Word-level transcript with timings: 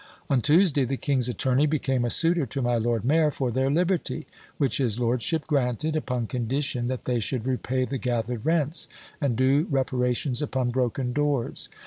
On 0.31 0.41
Tuesday 0.41 0.83
the 0.83 0.97
king's 0.97 1.29
attorney 1.29 1.67
became 1.67 2.03
a 2.03 2.09
suitor 2.09 2.47
to 2.47 2.61
my 2.63 2.75
Lord 2.79 3.05
Mayor 3.05 3.29
for 3.29 3.51
their 3.51 3.69
liberty; 3.69 4.25
which 4.57 4.79
his 4.79 4.99
lordship 4.99 5.45
granted, 5.45 5.95
upon 5.95 6.25
condition 6.25 6.87
that 6.87 7.05
they 7.05 7.19
should 7.19 7.45
repay 7.45 7.85
the 7.85 7.99
gathered 7.99 8.43
rents, 8.43 8.87
and 9.21 9.35
do 9.35 9.67
reparations 9.69 10.41
upon 10.41 10.71
broken 10.71 11.13
doors. 11.13 11.69